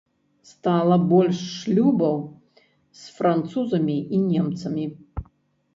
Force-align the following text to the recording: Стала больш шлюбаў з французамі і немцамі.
Стала 0.51 0.95
больш 1.11 1.37
шлюбаў 1.57 2.17
з 3.03 3.15
французамі 3.19 3.97
і 4.19 4.25
немцамі. 4.31 4.85